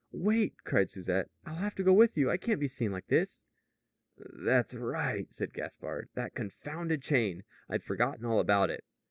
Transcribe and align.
"Wait," 0.13 0.55
cried 0.63 0.89
Susette. 0.89 1.29
"I'll 1.45 1.53
have 1.57 1.75
to 1.75 1.83
go 1.83 1.93
with 1.93 2.17
you, 2.17 2.25
and 2.25 2.31
I 2.33 2.37
can't 2.37 2.59
be 2.59 2.67
seen 2.67 2.91
like 2.91 3.05
this." 3.05 3.45
"That's 4.17 4.73
right," 4.73 5.31
said 5.31 5.53
Gaspard. 5.53 6.09
"That 6.15 6.33
confounded 6.33 7.03
chain! 7.03 7.43
I'd 7.69 7.83
forgotten 7.83 8.25
all 8.25 8.39
about 8.39 8.71
it." 8.71 8.83